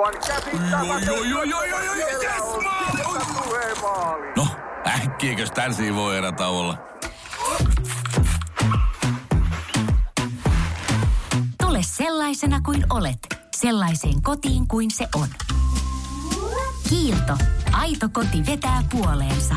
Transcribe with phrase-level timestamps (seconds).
[0.00, 1.06] Aivan käsittämätöntä.
[1.06, 2.42] Joo, joo, joo, joo, joo, joo, Siellä yes.
[4.36, 4.46] No,
[4.86, 6.78] äkkiäkös tän voi erä olla?
[11.62, 13.18] Tule sellaisena kuin olet,
[13.56, 15.28] sellaiseen kotiin kuin se on.
[16.88, 17.36] Kiilto.
[17.72, 19.54] Aito koti vetää puoleensa.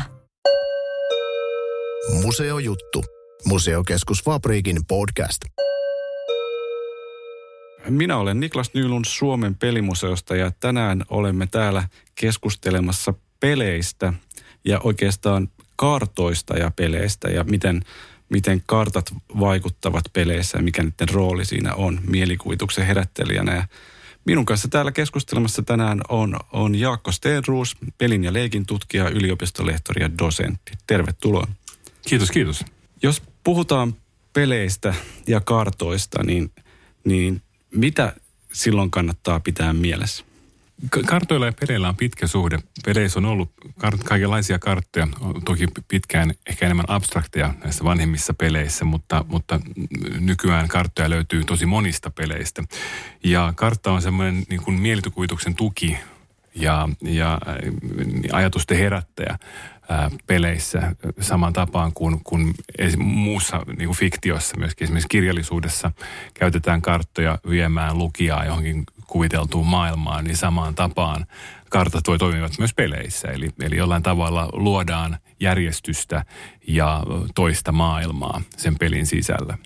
[2.22, 3.04] Museojuttu.
[3.44, 5.40] Museokeskus Fabriikin podcast.
[7.88, 14.12] Minä olen Niklas Nylund Suomen pelimuseosta ja tänään olemme täällä keskustelemassa peleistä
[14.64, 17.82] ja oikeastaan kartoista ja peleistä ja miten,
[18.28, 23.54] miten kartat vaikuttavat peleissä ja mikä niiden rooli siinä on mielikuvituksen herättelijänä.
[23.54, 23.68] Ja
[24.24, 30.18] minun kanssa täällä keskustelemassa tänään on, on Jaakko Stenruus, pelin ja leikin tutkija, yliopistolehtori ja
[30.18, 30.72] dosentti.
[30.86, 31.46] Tervetuloa.
[32.08, 32.64] Kiitos, kiitos.
[33.02, 33.94] Jos puhutaan
[34.32, 34.94] peleistä
[35.26, 36.50] ja kartoista, niin,
[37.04, 37.42] niin
[37.74, 38.12] mitä
[38.52, 40.24] silloin kannattaa pitää mielessä?
[40.90, 42.58] Ka- Kartoilla ja peleillä on pitkä suhde.
[42.84, 45.08] Peleissä on ollut kart- kaikenlaisia karttoja,
[45.44, 49.60] toki pitkään ehkä enemmän abstrakteja näissä vanhemmissa peleissä, mutta, mutta
[50.20, 52.62] nykyään karttoja löytyy tosi monista peleistä.
[53.24, 55.98] Ja kartta on semmoinen niin kuin mielikuvituksen tuki
[56.54, 57.56] ja, ja äh,
[58.32, 59.38] ajatusten herättäjä
[59.88, 62.54] ää, peleissä saman tapaan kuin, kuin
[62.98, 65.90] muussa niin kuin fiktiossa, myöskin esimerkiksi kirjallisuudessa
[66.34, 71.26] käytetään karttoja viemään lukijaa johonkin kuviteltuun maailmaan, niin samaan tapaan
[71.70, 73.28] kartat voi toimivat myös peleissä.
[73.28, 76.24] Eli, eli jollain tavalla luodaan järjestystä
[76.66, 77.02] ja
[77.34, 79.58] toista maailmaa sen pelin sisällä.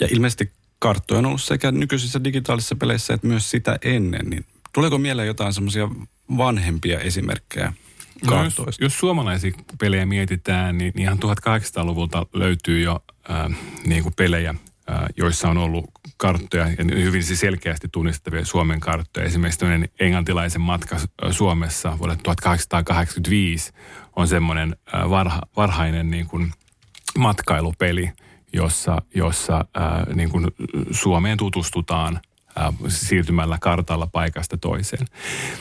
[0.00, 4.26] Ja ilmeisesti karttoja on ollut sekä nykyisissä digitaalisissa peleissä että myös sitä ennen.
[4.30, 5.88] Niin tuleeko mieleen jotain semmoisia
[6.36, 7.72] vanhempia esimerkkejä
[8.26, 13.56] No jos, jos suomalaisia pelejä mietitään, niin ihan 1800-luvulta löytyy jo äh,
[13.86, 14.50] niin kuin pelejä,
[14.90, 19.26] äh, joissa on ollut karttoja ja hyvin siis selkeästi tunnistettavia Suomen karttoja.
[19.26, 20.96] Esimerkiksi tämmöinen englantilaisen matka
[21.30, 23.72] Suomessa vuodelta 1885
[24.16, 26.52] on semmoinen äh, varha, varhainen niin kuin
[27.18, 28.10] matkailupeli,
[28.52, 30.46] jossa, jossa äh, niin kuin
[30.90, 32.31] Suomeen tutustutaan äh,
[32.88, 35.06] siirtymällä kartalla paikasta toiseen.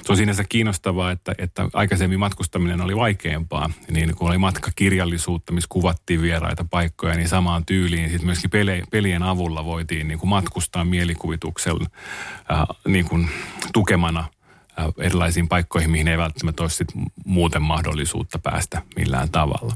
[0.03, 5.68] Se on sinänsä kiinnostavaa, että, että aikaisemmin matkustaminen oli vaikeampaa, niin kun oli matkakirjallisuutta, missä
[5.69, 10.85] kuvattiin vieraita paikkoja, niin samaan tyyliin sitten myöskin pele, pelien avulla voitiin niin kuin matkustaa
[10.85, 11.74] mielikuvituksen
[12.88, 13.29] niin kuin
[13.73, 14.25] tukemana
[14.97, 16.88] erilaisiin paikkoihin, mihin ei välttämättä olisi sit
[17.25, 19.75] muuten mahdollisuutta päästä millään tavalla.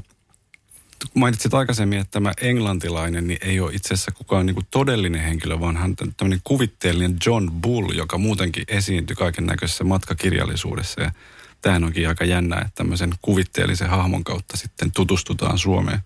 [1.14, 5.60] Mainitsit aikaisemmin, että tämä englantilainen niin ei ole itse asiassa kukaan niin kuin todellinen henkilö,
[5.60, 11.02] vaan hän on tämmöinen kuvitteellinen John Bull, joka muutenkin esiintyi kaiken näköisessä matkakirjallisuudessa.
[11.02, 11.10] Ja
[11.60, 16.00] tämähän onkin aika jännä, että tämmöisen kuvitteellisen hahmon kautta sitten tutustutaan Suomeen.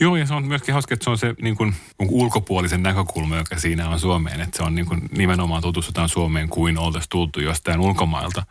[0.00, 3.58] Joo, ja se on myöskin hauska, että se on se niin kuin, ulkopuolisen näkökulma, joka
[3.58, 4.40] siinä on Suomeen.
[4.40, 8.42] Että se on niin kuin, nimenomaan tutustutaan Suomeen kuin oltaisiin tultu jostain ulkomailta.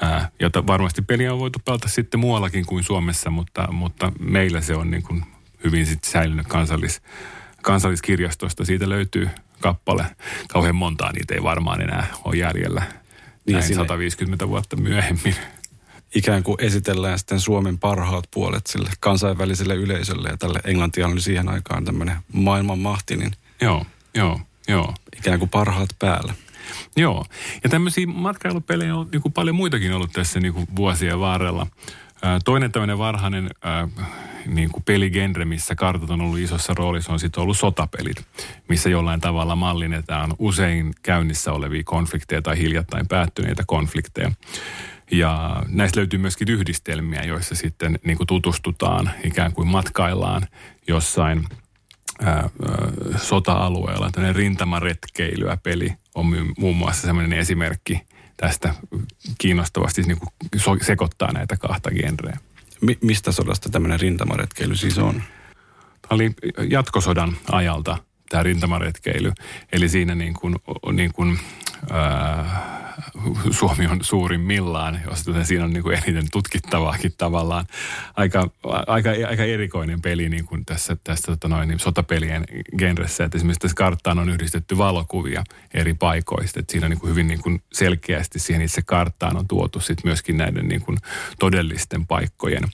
[0.00, 4.74] Ää, jota varmasti peliä on voitu pelata sitten muuallakin kuin Suomessa, mutta, mutta meillä se
[4.74, 5.24] on niin kuin
[5.64, 7.02] hyvin sitten säilynyt kansallis,
[7.62, 8.64] kansalliskirjastosta.
[8.64, 9.28] Siitä löytyy
[9.60, 10.04] kappale.
[10.48, 12.82] Kauhean montaa niitä ei varmaan enää ole jäljellä.
[13.46, 15.34] Niin, Näin siinä- 150 vuotta myöhemmin.
[16.14, 21.48] Ikään kuin esitellään sitten Suomen parhaat puolet sille kansainväliselle yleisölle ja tälle Englantia oli siihen
[21.48, 24.94] aikaan tämmöinen maailman mahti, niin Joo, joo, joo.
[25.18, 26.34] ikään kuin parhaat päällä.
[26.96, 27.24] Joo,
[27.64, 31.66] ja tämmöisiä matkailupelejä on niin kuin paljon muitakin ollut tässä niin kuin vuosien varrella.
[32.44, 33.50] Toinen tämmöinen varhainen
[34.46, 38.26] niin kuin peligenre, missä kartat on ollut isossa roolissa, on sitten ollut sotapelit,
[38.68, 44.30] missä jollain tavalla mallinnetaan usein käynnissä olevia konflikteja tai hiljattain päättyneitä konflikteja.
[45.10, 50.42] Ja näistä löytyy myöskin yhdistelmiä, joissa sitten niin kuin tutustutaan, ikään kuin matkaillaan
[50.88, 51.44] jossain
[52.22, 52.50] ää, ää,
[53.16, 54.10] sota-alueella.
[54.10, 56.26] Tällainen rintamaretkeilyä peli on
[56.58, 58.00] muun muassa sellainen esimerkki
[58.36, 58.74] tästä
[59.38, 62.38] kiinnostavasti niin kuin so- sekoittaa näitä kahta genreä.
[62.80, 65.14] Mi- mistä sodasta tämmöinen rintamaretkeily siis on?
[65.14, 66.30] Tämä oli
[66.68, 67.98] jatkosodan ajalta
[68.28, 69.32] tämä rintamaretkeily.
[69.72, 70.56] Eli siinä niin kuin,
[70.92, 71.38] niin kuin,
[71.90, 72.83] ää,
[73.50, 77.66] Suomi on suurimmillaan, jos siinä on niin kuin eniten tutkittavaakin tavallaan.
[78.16, 78.50] Aika,
[78.86, 82.44] aika, aika erikoinen peli niin kuin tässä, tässä tota noin, niin sotapelien
[82.78, 83.24] genressä.
[83.24, 85.44] Että esimerkiksi tässä karttaan on yhdistetty valokuvia
[85.74, 86.60] eri paikoista.
[86.60, 90.04] Että siinä on niin kuin hyvin niin kuin selkeästi siihen itse karttaan on tuotu sit
[90.04, 90.98] myöskin näiden niin kuin
[91.38, 92.64] todellisten paikkojen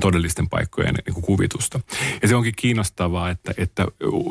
[0.00, 1.80] todellisten paikkojen niin kuin kuvitusta.
[2.22, 3.86] Ja se onkin kiinnostavaa, että, että,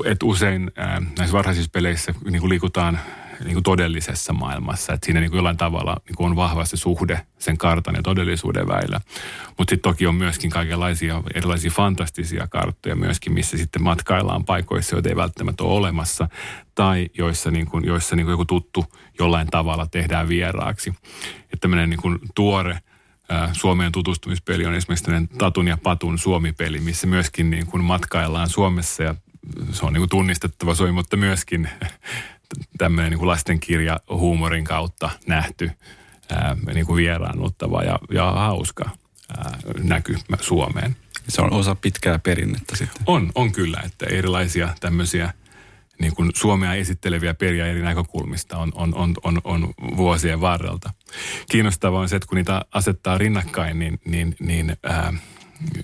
[0.05, 2.99] että usein ää, näissä varhaisissa peleissä niin kuin liikutaan
[3.43, 4.93] niin kuin todellisessa maailmassa.
[4.93, 8.01] Että siinä niin kuin jollain tavalla niin kuin on vahva se suhde sen kartan ja
[8.01, 9.01] todellisuuden väillä.
[9.57, 15.09] Mutta sitten toki on myöskin kaikenlaisia erilaisia fantastisia karttoja myöskin, missä sitten matkaillaan paikoissa, joita
[15.09, 16.29] ei välttämättä ole olemassa.
[16.75, 18.85] Tai joissa, niin kuin, joissa niin kuin joku tuttu
[19.19, 20.93] jollain tavalla tehdään vieraaksi.
[21.43, 22.79] Että tämmöinen niin kuin tuore
[23.53, 29.03] Suomeen tutustumispeli on esimerkiksi tämmöinen Tatun ja Patun Suomi-peli, missä myöskin niin kuin matkaillaan Suomessa
[29.03, 29.15] ja
[29.71, 31.69] se on niin kuin tunnistettava Suomi, mutta myöskin
[32.77, 35.71] tämmöinen niin lastenkirja huumorin kautta nähty
[36.31, 38.89] ää, niin kuin vieraannuttava ja, ja hauska
[39.37, 40.95] ää, näky Suomeen.
[41.27, 43.03] Se on osa pitkää perinnettä sitten.
[43.05, 45.33] On, on kyllä, että erilaisia tämmöisiä
[45.99, 50.93] niin kuin Suomea esitteleviä periä eri näkökulmista on, on, on, on, on vuosien varrelta.
[51.51, 55.13] Kiinnostavaa on se, että kun niitä asettaa rinnakkain, niin, niin, niin ää,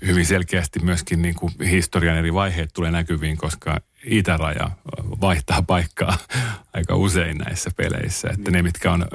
[0.06, 4.70] hyvin selkeästi myöskin niin kuin historian eri vaiheet tulee näkyviin, koska itäraja
[5.20, 6.18] vaihtaa paikkaa
[6.74, 8.28] aika usein näissä peleissä.
[8.28, 9.06] Että ne, mitkä on,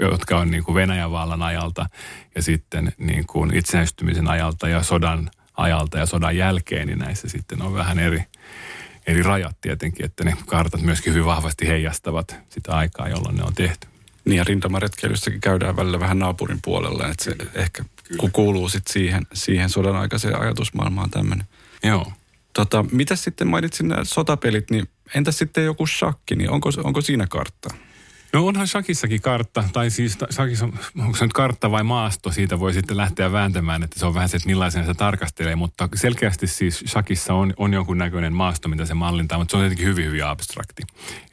[0.00, 1.86] jotka on niin kuin Venäjän vallan ajalta
[2.34, 7.62] ja sitten niin kuin itsenäistymisen ajalta ja sodan ajalta ja sodan jälkeen, niin näissä sitten
[7.62, 8.24] on vähän eri,
[9.06, 13.54] eri rajat tietenkin, että ne kartat myöskin hyvin vahvasti heijastavat sitä aikaa, jolloin ne on
[13.54, 13.95] tehty.
[14.26, 17.50] Niin ja rintamaretkeilyssäkin käydään välillä vähän naapurin puolella, että se Kyllä.
[17.54, 18.30] ehkä Kyllä.
[18.32, 21.46] kuuluu sitten siihen, siihen sodan aikaiseen ajatusmaailmaan tämmöinen.
[21.82, 22.12] Joo.
[22.52, 27.26] Tota, mitä sitten mainitsin nämä sotapelit, niin entä sitten joku shakki, niin onko, onko siinä
[27.26, 27.68] kartta?
[28.32, 30.68] No onhan Shakissakin kartta, tai siis Shakissa,
[30.98, 34.28] onko se nyt kartta vai maasto, siitä voi sitten lähteä vääntämään, että se on vähän
[34.28, 38.86] se, että millaisen se tarkastelee, mutta selkeästi siis Shakissa on, on jonkun näköinen maasto, mitä
[38.86, 40.82] se mallintaa, mutta se on tietenkin hyvin, hyvin abstrakti.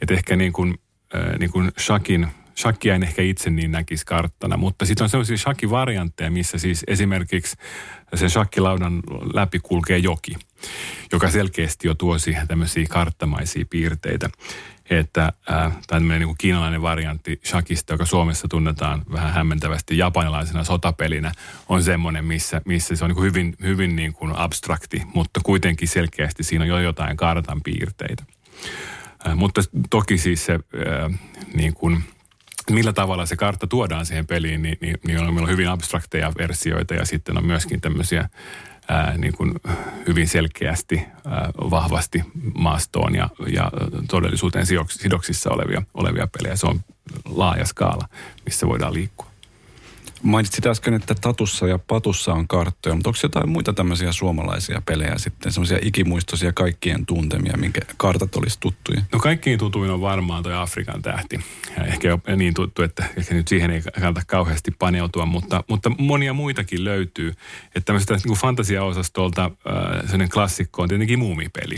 [0.02, 0.78] Että ehkä niin kuin,
[1.16, 2.28] äh, niin kuin Shakin
[2.58, 7.58] Shakia en ehkä itse niin näkisi karttana, mutta sitten on sellaisia shakki-variantteja, missä siis esimerkiksi
[8.16, 9.02] sen shakkilaudan
[9.34, 10.36] läpi kulkee joki,
[11.12, 14.30] joka selkeästi jo tuo siihen tämmöisiä karttamaisia piirteitä.
[14.90, 21.32] Että äh, tämmöinen niin kiinalainen variantti shakista, joka Suomessa tunnetaan vähän hämmentävästi japanilaisena sotapelinä,
[21.70, 25.88] on semmoinen, missä, missä se on niin kuin hyvin, hyvin niin kuin abstrakti, mutta kuitenkin
[25.88, 28.24] selkeästi siinä on jo jotain kartan piirteitä.
[29.28, 31.20] Äh, mutta toki siis se äh,
[31.54, 32.04] niin kuin–
[32.72, 36.32] millä tavalla se kartta tuodaan siihen peliin, niin, niin, niin on, meillä on hyvin abstrakteja
[36.38, 38.30] versioita ja sitten on myöskin tämmöisiä
[38.88, 39.54] ää, niin kuin
[40.08, 42.24] hyvin selkeästi, ää, vahvasti
[42.54, 43.72] maastoon ja, ja
[44.10, 46.56] todellisuuteen sidoksissa olevia, olevia pelejä.
[46.56, 46.80] Se on
[47.26, 48.08] laaja skaala,
[48.46, 49.33] missä voidaan liikkua.
[50.24, 55.14] Mainitsit äsken, että Tatussa ja Patussa on karttoja, mutta onko jotain muita tämmöisiä suomalaisia pelejä
[55.18, 59.02] sitten, semmoisia ikimuistoisia kaikkien tuntemia, minkä kartat olisi tuttuja?
[59.12, 61.40] No kaikkiin tutuin on varmaan toi Afrikan tähti.
[61.78, 65.90] Ja ehkä jo niin tuttu, että ehkä nyt siihen ei kannata kauheasti paneutua, mutta, mutta
[65.90, 67.30] monia muitakin löytyy.
[67.66, 71.78] Että tämmöistä niin fantasiaosastolta äh, sellainen klassikko on tietenkin muumipeli.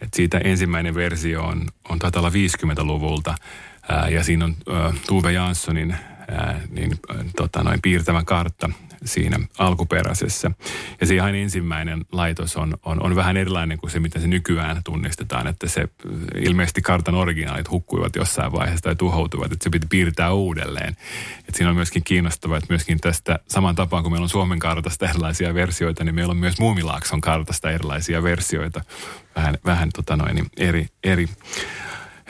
[0.00, 3.34] Et siitä ensimmäinen versio on, on taitaa olla 50-luvulta
[3.92, 5.96] äh, ja siinä on äh, Tuve Janssonin
[6.30, 6.90] ää, niin,
[7.36, 8.70] tota, noin piirtävä kartta
[9.04, 10.50] siinä alkuperäisessä.
[11.00, 14.82] Ja se ihan ensimmäinen laitos on, on, on vähän erilainen kuin se, mitä se nykyään
[14.84, 15.88] tunnistetaan, että se
[16.36, 20.96] ilmeisesti kartan originaalit hukkuivat jossain vaiheessa tai tuhoutuivat, että se piti piirtää uudelleen.
[21.48, 25.08] Et siinä on myöskin kiinnostavaa, että myöskin tästä saman tapaan kuin meillä on Suomen kartasta
[25.08, 28.80] erilaisia versioita, niin meillä on myös Muumilaakson kartasta erilaisia versioita
[29.36, 31.28] vähän, vähän tota noin, eri, eri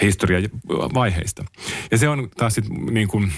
[0.03, 1.45] historiavaiheista.
[1.91, 3.33] Ja se on taas sitten niin kuin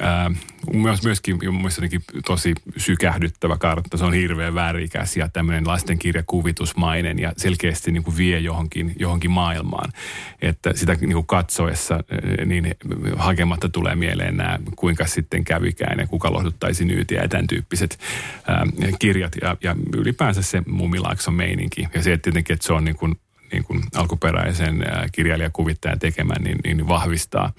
[0.00, 0.30] Ää,
[0.72, 1.88] myös, myöskin mielestäni
[2.26, 3.96] tosi sykähdyttävä kartta.
[3.96, 9.92] Se on hirveän värikäs ja tämmöinen lastenkirjakuvitusmainen ja selkeästi niin kuin vie johonkin, johonkin maailmaan.
[10.42, 12.00] Että sitä niin kuin katsoessa
[12.46, 12.74] niin
[13.16, 17.98] hakematta tulee mieleen nämä, kuinka sitten kävikään ja kuka lohduttaisi nyytiä ja tämän tyyppiset
[18.46, 18.66] ää,
[18.98, 21.88] kirjat ja, ja ylipäänsä se mumilaakson meininki.
[21.94, 23.14] Ja se että tietenkin, että se on niin kuin,
[23.52, 27.52] niin kuin alkuperäisen kirjailijakuvittajan tekemään, niin, niin vahvistaa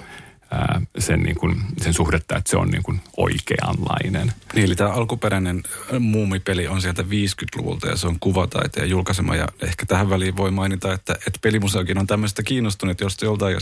[1.00, 4.34] sen, niin kuin, sen suhdetta, että se on niin kuin oikeanlainen.
[4.54, 5.64] Niin, eli tämä alkuperäinen
[6.00, 9.36] muumipeli on sieltä 50-luvulta ja se on kuvataiteen julkaisema.
[9.36, 13.58] Ja ehkä tähän väliin voi mainita, että, että pelimuseokin on tämmöistä kiinnostunut, jos joltain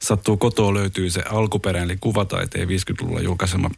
[0.00, 3.70] sattuu kotoa löytyy se alkuperäinen, eli kuvataiteen 50-luvulla julkaisema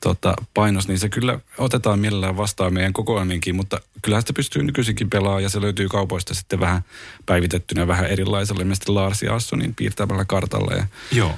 [0.00, 5.10] tota, painos, niin se kyllä otetaan mielellään vastaan meidän kokoelmiinkin, mutta kyllähän sitä pystyy nykyisinkin
[5.10, 6.82] pelaamaan ja se löytyy kaupoista sitten vähän
[7.26, 10.74] päivitettynä vähän erilaisella, ilmeisesti Lars ja Assonin piirtämällä kartalla.
[10.74, 11.32] Ja Joo.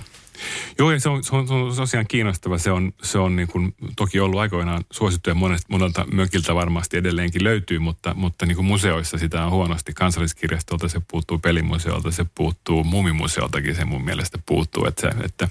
[0.79, 2.59] Joo, ja se on, se on, se on tosiaan kiinnostava.
[2.59, 6.97] Se on, se on niin kuin, toki ollut aikoinaan suosittu ja monesta, monelta mökiltä varmasti
[6.97, 9.93] edelleenkin löytyy, mutta, mutta niin kuin museoissa sitä on huonosti.
[9.93, 14.87] Kansalliskirjastolta se puuttuu, pelimuseolta se puuttuu, mumimuseoltakin se mun mielestä puuttuu.
[14.87, 15.49] Että se, että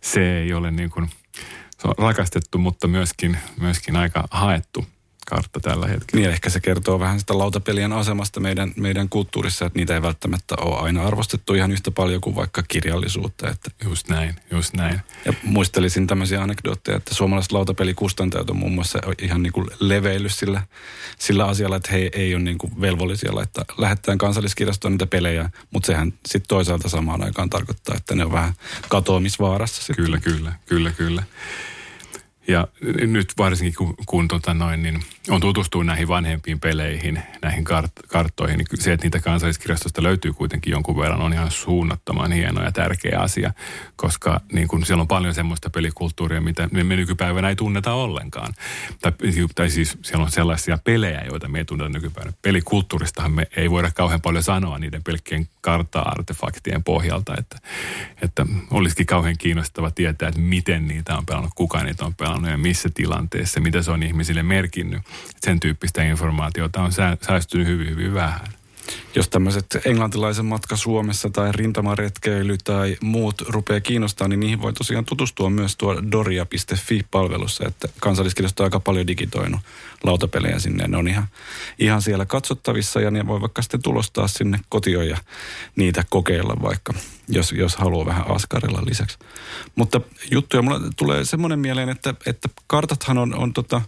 [0.00, 1.10] se ei ole niin kuin,
[1.78, 4.86] se on rakastettu, mutta myöskin, myöskin aika haettu
[5.28, 6.20] kartta tällä hetkellä.
[6.22, 10.54] Niin ehkä se kertoo vähän sitä lautapelien asemasta meidän, meidän kulttuurissa, että niitä ei välttämättä
[10.60, 13.50] ole aina arvostettu ihan yhtä paljon kuin vaikka kirjallisuutta.
[13.50, 15.00] Että Just näin, just näin.
[15.24, 20.62] Ja muistelisin tämmöisiä anekdootteja, että suomalaiset lautapelikustantajat on muun muassa ihan niin kuin leveillyt sillä,
[21.18, 25.86] sillä asialla, että he ei ole niin kuin velvollisia laittaa, lähettää kansalliskirjastoon niitä pelejä, mutta
[25.86, 28.52] sehän sitten toisaalta samaan aikaan tarkoittaa, että ne on vähän
[28.88, 29.82] katoamisvaarassa.
[29.82, 30.04] Sitten.
[30.04, 31.22] Kyllä, kyllä, kyllä, kyllä.
[32.48, 32.68] Ja
[33.06, 38.58] nyt varsinkin kun, kun tota noin, niin on tutustunut näihin vanhempiin peleihin, näihin kart- karttoihin,
[38.58, 43.18] niin se, että niitä kansalliskirjastosta löytyy kuitenkin jonkun verran, on ihan suunnattoman hieno ja tärkeä
[43.18, 43.52] asia,
[43.96, 48.54] koska niin kun siellä on paljon semmoista pelikulttuuria, mitä me nykypäivänä ei tunneta ollenkaan.
[49.00, 49.12] Tai,
[49.54, 52.36] tai siis siellä on sellaisia pelejä, joita me ei tunneta nykypäivänä.
[52.42, 57.56] Pelikulttuuristahan me ei voida kauhean paljon sanoa niiden pelkkien kartta-artefaktien pohjalta, että,
[58.22, 62.58] että olisikin kauhean kiinnostava tietää, että miten niitä on pelannut, kuka niitä on pelannut ja
[62.58, 65.02] missä tilanteessa, mitä se on ihmisille merkinnyt.
[65.40, 68.40] Sen tyyppistä informaatiota on sää- säästynyt hyvin, hyvin vähän.
[69.14, 75.04] Jos tämmöiset englantilaisen matka Suomessa tai rintamaretkeily tai muut rupeaa kiinnostaa, niin niihin voi tosiaan
[75.04, 79.60] tutustua myös tuo doria.fi-palvelussa, että kansalliskirjasto on aika paljon digitoinut
[80.04, 80.88] lautapelejä sinne.
[80.88, 81.28] Ne on ihan,
[81.78, 85.16] ihan siellä katsottavissa ja ne voi vaikka sitten tulostaa sinne kotioon ja
[85.76, 86.92] niitä kokeilla vaikka,
[87.28, 89.18] jos, jos haluaa vähän askarella lisäksi.
[89.76, 93.82] Mutta juttuja, mulla tulee semmoinen mieleen, että, että kartathan on, on tota,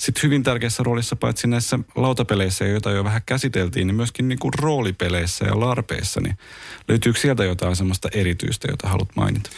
[0.00, 4.54] sitten hyvin tärkeässä roolissa paitsi näissä lautapeleissä, joita jo vähän käsiteltiin, niin myöskin niin kuin
[4.54, 6.38] roolipeleissä ja larpeissa, niin
[6.88, 9.50] löytyykö sieltä jotain semmoista erityistä, jota haluat mainita?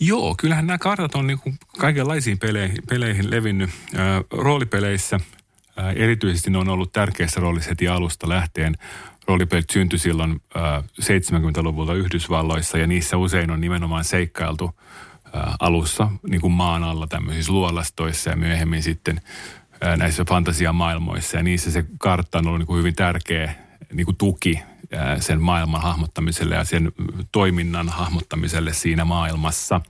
[0.00, 3.70] Joo, kyllähän nämä kartat on niin kuin kaikenlaisiin peleihin, peleihin levinnyt.
[3.96, 5.20] Ää, roolipeleissä
[5.76, 8.74] ää, erityisesti ne on ollut tärkeässä roolissa heti alusta lähtien.
[9.26, 14.74] Roolipelit syntyi silloin ää, 70-luvulta Yhdysvalloissa ja niissä usein on nimenomaan seikkailtu
[15.60, 19.20] alussa niin kuin maan alla tämmöisissä luolastoissa ja myöhemmin sitten
[19.96, 21.36] näissä fantasiamaailmoissa.
[21.36, 23.54] Ja niissä se kartta on ollut niin kuin hyvin tärkeä
[23.92, 24.60] niin kuin tuki
[25.20, 26.92] sen maailman hahmottamiselle ja sen
[27.32, 29.80] toiminnan hahmottamiselle siinä maailmassa.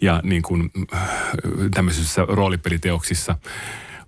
[0.00, 1.00] Ja niin kuin äh,
[1.74, 3.36] tämmöisissä roolipeliteoksissa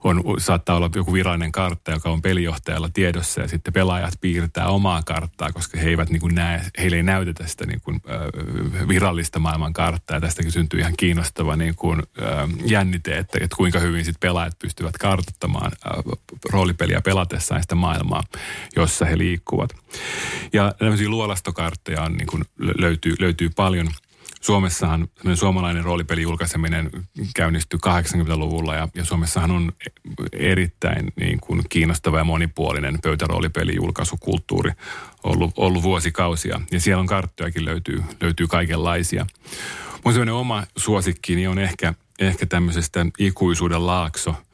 [0.04, 5.02] on, saattaa olla joku virallinen kartta, joka on pelijohtajalla tiedossa ja sitten pelaajat piirtää omaa
[5.02, 9.38] karttaa, koska he eivät niin kuin näe, heille ei näytetä sitä niin kuin, äh, virallista
[9.38, 10.16] maailman karttaa.
[10.16, 14.58] Ja tästäkin syntyy ihan kiinnostava niin kuin, äh, jännite, että, että kuinka hyvin sitten pelaajat
[14.58, 16.04] pystyvät kartoittamaan äh,
[16.52, 18.22] roolipeliä pelatessaan sitä maailmaa,
[18.76, 19.70] jossa he liikkuvat.
[20.52, 23.88] Ja tämmöisiä luolastokartteja on, niin kuin, löytyy, löytyy paljon–
[24.44, 26.90] Suomessahan suomalainen roolipeli julkaiseminen
[27.34, 29.72] käynnistyi 80-luvulla ja, ja Suomessahan on
[30.32, 34.72] erittäin niin kuin kiinnostava ja monipuolinen pöytäroolipeli julkaisukulttuuri
[35.22, 36.60] ollut, ollut vuosikausia.
[36.70, 39.26] Ja siellä on karttojakin löytyy, löytyy kaikenlaisia.
[40.04, 44.34] Mun oma suosikkini on ehkä, ehkä tämmöisestä ikuisuuden laakso–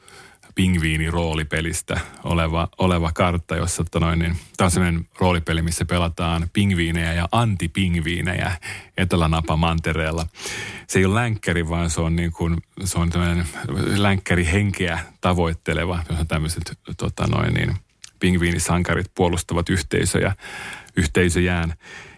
[0.55, 7.13] pingviiniroolipelistä oleva, oleva kartta, jossa että noin, niin, tämä on sellainen roolipeli, missä pelataan pingviinejä
[7.13, 8.51] ja antipingviinejä
[8.97, 10.27] Etelänapa mantereella.
[10.87, 13.45] Se ei ole länkkäri, vaan se on, niin kuin, se on tämmöinen
[13.97, 17.75] länkkärihenkeä tavoitteleva, jossa tämmöiset tota noin, niin,
[18.19, 20.35] pingviinisankarit puolustavat yhteisöjä,
[20.95, 21.73] yhteisöjään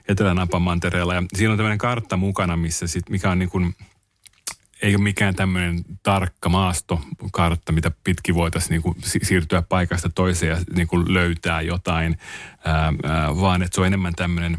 [0.07, 1.13] Etelänapa mantereella.
[1.13, 3.75] Ja siinä on tämmöinen kartta mukana, missä sit, mikä on niin kuin,
[4.83, 10.57] ei ole mikään tämmöinen tarkka maastokartta, mitä pitkin voitaisiin niin kuin siirtyä paikasta toiseen ja
[10.75, 12.17] niin kuin löytää jotain,
[12.65, 14.57] ää, ää, vaan että se on enemmän tämmöinen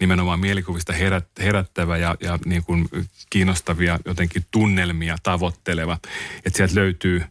[0.00, 2.88] nimenomaan mielikuvista herät, herättävä ja, ja niin kuin
[3.30, 5.98] kiinnostavia jotenkin tunnelmia tavoitteleva.
[6.44, 7.22] Että sieltä löytyy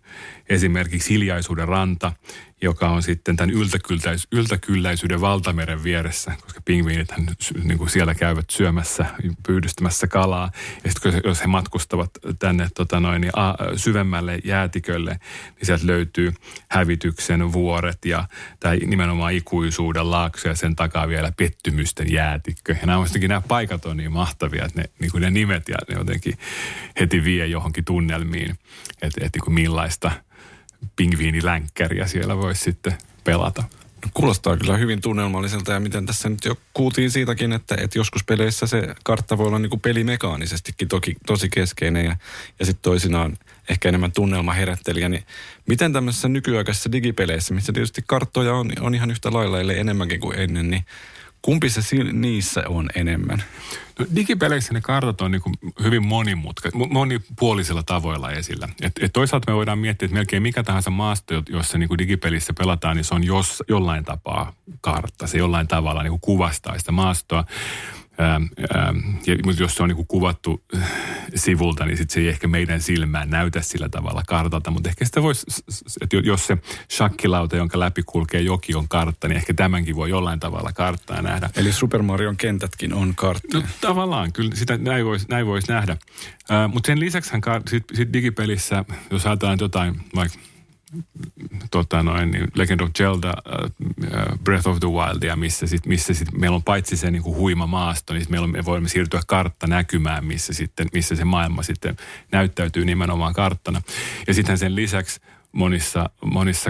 [0.49, 2.11] esimerkiksi Hiljaisuuden ranta,
[2.63, 7.07] joka on sitten tämän yltäkylläis, yltäkylläisyyden valtameren vieressä, koska pingviinit
[7.63, 9.05] niin siellä käyvät syömässä,
[9.47, 10.51] pyydystämässä kalaa.
[10.83, 12.09] Ja sitten jos he matkustavat
[12.39, 15.11] tänne tota noin, niin a, syvemmälle jäätikölle,
[15.55, 16.33] niin sieltä löytyy
[16.69, 18.27] hävityksen vuoret ja
[18.59, 22.75] tai nimenomaan ikuisuuden laakso ja sen takaa vielä pettymysten jäätikkö.
[22.81, 25.95] Ja nämä, nämä paikat on niin mahtavia, että ne, niin kuin ne nimet ja ne
[25.95, 26.37] jotenkin
[26.99, 28.49] heti vie johonkin tunnelmiin,
[29.01, 30.11] että, että niin kuin millaista–
[30.95, 33.63] pingviinilänkkäriä siellä voisi sitten pelata.
[34.05, 38.23] No, kuulostaa kyllä hyvin tunnelmalliselta ja miten tässä nyt jo kuultiin siitäkin, että, että joskus
[38.23, 42.15] peleissä se kartta voi olla niin kuin pelimekaanisestikin toki, tosi keskeinen ja,
[42.59, 43.37] ja sitten toisinaan
[43.69, 45.09] ehkä enemmän tunnelmaherättelijä.
[45.09, 45.23] Niin
[45.67, 50.39] miten tämmöisessä nykyaikaisessa digipeleissä, missä tietysti karttoja on, on ihan yhtä lailla, ellei enemmänkin kuin
[50.39, 50.85] ennen, niin
[51.43, 51.81] kumpi se
[52.11, 53.43] niissä on enemmän?
[53.99, 55.41] No, digipeleissä ne kartat on niin
[55.83, 58.69] hyvin monimutka, monipuolisilla tavoilla esillä.
[58.81, 62.95] Et, et toisaalta me voidaan miettiä, että melkein mikä tahansa maasto, jossa niin digipelissä pelataan,
[62.95, 65.27] niin se on jos, jollain tapaa kartta.
[65.27, 67.43] Se jollain tavalla niin kuvastaa sitä maastoa.
[68.19, 68.43] Ähm,
[68.75, 70.91] ähm, ja, mutta jos se on niin kuvattu äh,
[71.35, 74.71] sivulta, niin sit se ei ehkä meidän silmään näytä sillä tavalla kartalta.
[74.71, 75.45] Mutta ehkä sitä voisi,
[76.01, 76.57] että jos se
[76.91, 81.49] shakkilauta, jonka läpi kulkee joki, on kartta, niin ehkä tämänkin voi jollain tavalla karttaa nähdä.
[81.55, 83.57] Eli Super Marion kentätkin on kartta.
[83.57, 85.97] No tavallaan, kyllä sitä näin voisi näin vois nähdä.
[86.51, 87.31] Äh, mutta sen lisäksi
[87.69, 90.37] sitten sit digipelissä, jos ajatellaan jotain vaikka
[91.71, 93.33] tota noin, niin Legend of Zelda,
[93.63, 97.35] uh, Breath of the Wildia, missä, sit, missä sit meillä on paitsi se niin kuin
[97.35, 101.63] huima maasto, niin meillä on, me voimme siirtyä kartta näkymään, missä, sitten, missä se maailma
[101.63, 101.95] sitten
[102.31, 103.81] näyttäytyy nimenomaan karttana.
[104.27, 105.21] Ja sitten sen lisäksi
[105.51, 106.69] monissa, monissa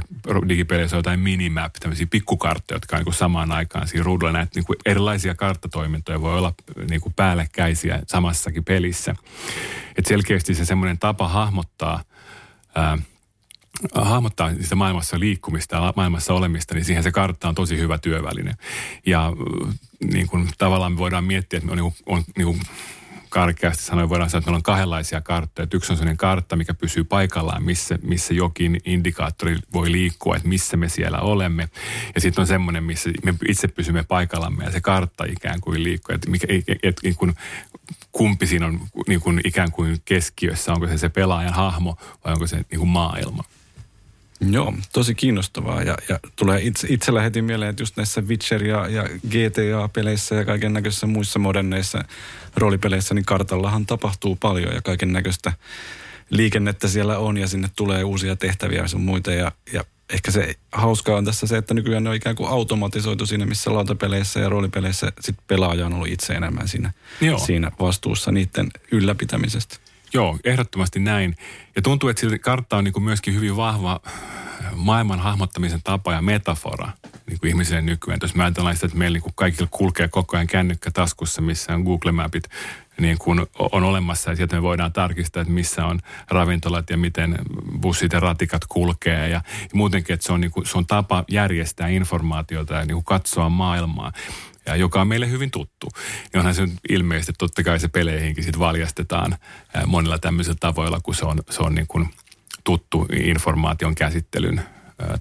[0.49, 4.31] digipeleissä on jotain minimap, tämmöisiä pikkukarttoja, jotka on niin kuin samaan aikaan siinä ruudulla.
[4.31, 6.53] Näitä niin kuin erilaisia karttatoimintoja voi olla
[6.89, 9.15] niin kuin päällekkäisiä samassakin pelissä.
[9.97, 12.03] Et selkeästi se semmoinen tapa hahmottaa
[12.75, 12.97] ää,
[13.95, 18.53] hahmottaa sitä maailmassa liikkumista ja maailmassa olemista, niin siihen se kartta on tosi hyvä työväline.
[19.05, 19.33] Ja
[20.13, 22.59] niin kuin, tavallaan me voidaan miettiä, että on, niin kuin, on niin kuin,
[23.33, 25.67] karkeasti sanoen voidaan sanoa, että meillä on kahdenlaisia karttoja.
[25.73, 30.77] Yksi on sellainen kartta, mikä pysyy paikallaan, missä, missä jokin indikaattori voi liikkua, että missä
[30.77, 31.69] me siellä olemme.
[32.15, 36.15] Ja sitten on semmoinen, missä me itse pysymme paikallamme ja se kartta ikään kuin liikkuu.
[36.15, 37.33] Että mikä, et, et, niin kuin,
[38.11, 42.47] kumpi siinä on niin kuin ikään kuin keskiössä, onko se se pelaajan hahmo vai onko
[42.47, 43.43] se niin kuin maailma.
[44.51, 45.83] Joo, tosi kiinnostavaa.
[45.83, 50.45] Ja, ja tulee itse, itsellä heti mieleen, että just näissä Witcher- ja, ja GTA-peleissä ja
[50.45, 52.03] kaiken näköisissä muissa moderneissa
[52.55, 55.53] roolipeleissä, niin kartallahan tapahtuu paljon ja kaiken näköistä
[56.29, 59.31] liikennettä siellä on ja sinne tulee uusia tehtäviä ja sun muita.
[59.31, 63.25] Ja, ja ehkä se hauskaa on tässä se, että nykyään ne on ikään kuin automatisoitu
[63.25, 66.93] siinä, missä lautapeleissä ja roolipeleissä sit pelaaja on ollut itse enemmän siinä,
[67.45, 69.82] siinä vastuussa niiden ylläpitämisestä.
[70.13, 71.35] Joo, ehdottomasti näin.
[71.75, 73.99] Ja tuntuu, että kartta on niin kuin myöskin hyvin vahva
[74.75, 76.91] maailman hahmottamisen tapa ja metafora
[77.27, 78.19] niin kuin ihmisille nykyään.
[78.21, 81.73] Jos me ajatellaan sitä, että meillä niin kuin kaikilla kulkee koko ajan kännykkä taskussa, missä
[81.73, 82.43] on Google Mapit
[82.99, 87.37] niin kuin on olemassa ja sieltä me voidaan tarkistaa, että missä on ravintolat ja miten
[87.81, 89.41] bussit ja ratikat kulkee ja, ja
[89.73, 93.49] muutenkin, että se on, niin kuin, se on tapa järjestää informaatiota ja niin kuin katsoa
[93.49, 94.11] maailmaa
[94.65, 95.87] ja joka on meille hyvin tuttu.
[96.33, 99.37] Niin onhan se ilmeisesti, että totta kai se peleihinkin sitten valjastetaan
[99.87, 102.09] monilla tämmöisillä tavoilla, kun se on, se on niin kuin
[102.63, 104.61] tuttu informaation käsittelyn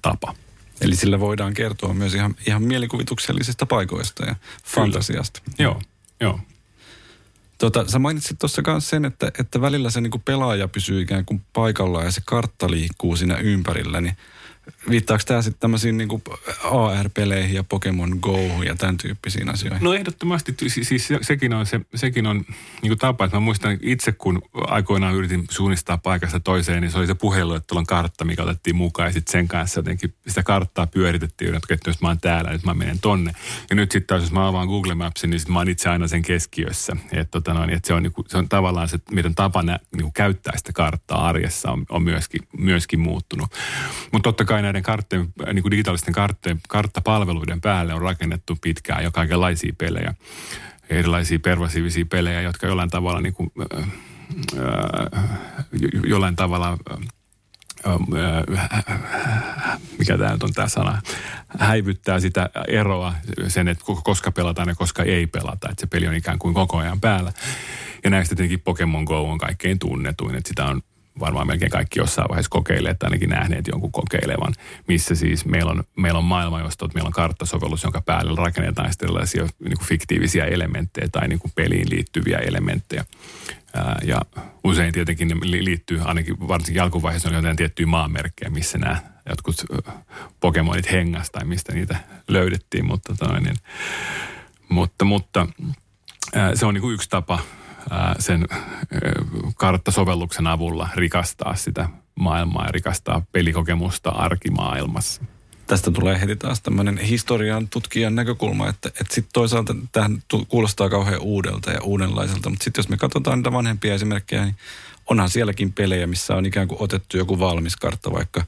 [0.01, 0.35] tapa.
[0.81, 4.35] Eli sillä voidaan kertoa myös ihan, ihan mielikuvituksellisista paikoista ja
[4.65, 5.41] fantasiasta.
[5.59, 5.81] Joo,
[6.19, 6.39] joo.
[7.57, 11.41] Tota, sä mainitsit tuossa myös sen, että, että välillä se niinku pelaaja pysyy ikään kuin
[11.53, 14.17] paikallaan ja se kartta liikkuu siinä ympärillä, niin–
[14.89, 16.09] Viittaako tämä sitten tämmöisiin niin
[16.63, 19.83] AR-peleihin ja Pokemon Go ja tämän tyyppisiin asioihin?
[19.83, 22.37] No ehdottomasti, siis sekin on, se, sekin on
[22.81, 26.97] niin kuin tapa, että mä muistan itse, kun aikoinaan yritin suunnistaa paikasta toiseen, niin se
[26.97, 31.55] oli se puheluettelon kartta, mikä otettiin mukaan ja sitten sen kanssa jotenkin sitä karttaa pyöritettiin,
[31.55, 33.33] että jos mä oon täällä, nyt mä menen tonne.
[33.69, 36.07] Ja nyt sitten taas, jos mä avaan Google Mapsin, niin sitten mä oon itse aina
[36.07, 36.95] sen keskiössä.
[37.11, 39.79] Että tota noin, että se, on, niin kuin, se on tavallaan se, miten tapa nä,
[39.95, 43.51] niin kuin käyttää sitä karttaa arjessa on, on myöskin, myöskin muuttunut.
[44.11, 49.11] Mutta totta kai näiden kartteen, niin kuin digitaalisten kartteen, karttapalveluiden päälle on rakennettu pitkään jo
[49.11, 50.13] kaikenlaisia pelejä.
[50.89, 53.89] Erilaisia pervasiivisia pelejä, jotka jollain tavalla niin kuin, äh,
[56.03, 56.77] jollain tavalla
[59.99, 61.01] mikä tämä nyt on tämä sana,
[61.59, 63.13] häivyttää sitä eroa
[63.47, 65.69] sen, että koska pelataan ja koska ei pelata.
[65.69, 67.33] Että se peli on ikään kuin koko ajan päällä.
[68.03, 70.81] Ja näistä tietenkin Pokemon Go on kaikkein tunnetuin, että sitä on
[71.19, 74.53] varmaan melkein kaikki jossain vaiheessa kokeilee, tai ainakin nähneet jonkun kokeilevan,
[74.87, 79.05] missä siis meillä on, meillä on maailma, josta meillä on karttasovellus, jonka päälle rakennetaan sitten
[79.05, 83.05] erilaisia niin kuin fiktiivisiä elementtejä tai niin kuin peliin liittyviä elementtejä.
[83.75, 84.21] Ää, ja
[84.63, 88.97] usein tietenkin ne liittyy, ainakin varsinkin alkuvaiheessa on jotain tiettyjä maamerkkejä, missä nämä
[89.29, 89.55] jotkut
[90.39, 91.97] Pokemonit hengas tai mistä niitä
[92.27, 93.55] löydettiin, mutta, toinen, niin,
[94.69, 95.47] mutta, mutta
[96.35, 97.39] ää, se on niin kuin yksi tapa
[98.19, 98.47] sen
[99.55, 105.21] karttasovelluksen avulla rikastaa sitä maailmaa ja rikastaa pelikokemusta arkimaailmassa.
[105.67, 111.21] Tästä tulee heti taas tämmöinen historian tutkijan näkökulma, että, että sitten toisaalta tähän kuulostaa kauhean
[111.21, 114.55] uudelta ja uudenlaiselta, mutta sitten jos me katsotaan niitä vanhempia esimerkkejä, niin
[115.09, 118.43] onhan sielläkin pelejä, missä on ikään kuin otettu joku valmis kartta, vaikka,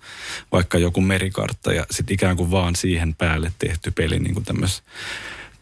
[0.52, 4.84] vaikka joku merikartta ja sitten ikään kuin vaan siihen päälle tehty peli niin kuin tämmöisessä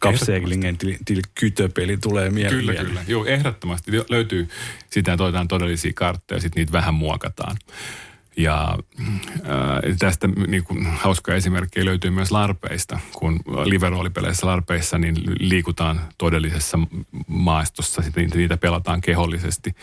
[0.04, 2.66] Kapseglingen till, till kytöpeli tulee mieleen.
[2.66, 3.04] Kyllä, kyllä.
[3.08, 4.48] Joo, ehdottomasti löytyy
[4.90, 7.58] sitä toitaan todellisia kartteja, sitten niitä vähän muokataan.
[8.38, 13.00] Ja äh, tästä niin kuin, hauska esimerkki löytyy myös larpeista.
[13.14, 16.80] Kun live-roolipeleissä larpeissa niin liikutaan todellisessa
[17.28, 19.76] maastossa, sitten niitä pelataan kehollisesti.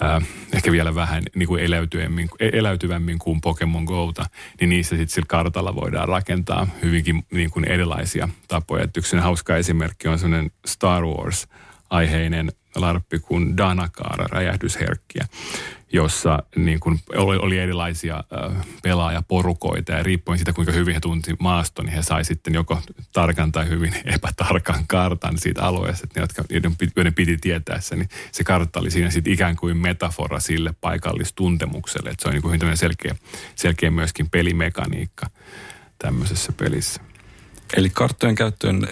[0.00, 0.20] Ää,
[0.54, 4.26] ehkä vielä vähän niin kuin eläytyvämmin, eläytyvämmin kuin Pokemon Gota,
[4.60, 8.84] niin niissä sitten sillä kartalla voidaan rakentaa hyvinkin niin kuin erilaisia tapoja.
[8.84, 15.26] Et yksi hauska esimerkki on sellainen Star Wars-aiheinen larppi kuin Danakara, räjähdysherkkiä,
[15.92, 18.24] jossa niin kuin oli, oli erilaisia
[18.82, 23.52] pelaajaporukoita ja riippuen siitä, kuinka hyvin he tunti maaston, niin he sai sitten joko tarkan
[23.52, 26.44] tai hyvin epätarkan kartan siitä alueesta, että ne, jotka,
[26.96, 32.10] joiden piti tietää se, niin se kartta oli siinä sitten ikään kuin metafora sille paikallistuntemukselle,
[32.10, 33.14] että se on niin kuin hyvin selkeä,
[33.54, 35.26] selkeä myöskin pelimekaniikka
[35.98, 37.09] tämmöisessä pelissä.
[37.76, 38.88] Eli karttojen käyttöön